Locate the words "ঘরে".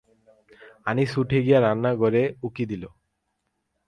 1.95-2.23